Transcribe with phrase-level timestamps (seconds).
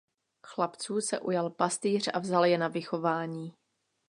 [0.47, 3.53] Chlapců se ujal pastýř a vzal je na vychování.